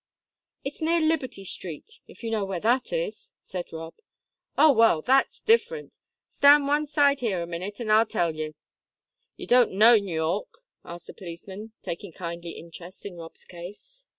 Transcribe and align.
"It's 0.63 0.81
near 0.81 0.99
Liberty 0.99 1.43
Street, 1.45 2.01
if 2.07 2.23
you 2.23 2.31
know 2.31 2.43
where 2.43 2.59
that 2.61 2.91
is," 2.91 3.35
said 3.39 3.71
Rob. 3.71 3.93
"Oh, 4.57 4.71
well, 4.71 5.03
that's 5.03 5.41
different. 5.41 5.99
Stand 6.27 6.65
one 6.65 6.87
side 6.87 7.19
here 7.19 7.39
a 7.39 7.45
minute 7.45 7.79
an' 7.79 7.91
I'll 7.91 8.07
tell 8.07 8.33
ye. 8.33 8.55
Ye 9.37 9.45
don't 9.45 9.73
know 9.73 9.95
N'Yawk?" 9.95 10.63
asked 10.83 11.05
the 11.05 11.13
policeman, 11.13 11.73
taking 11.83 12.11
kindly 12.13 12.53
interest 12.53 13.05
in 13.05 13.17
Rob's 13.17 13.45
case. 13.45 14.03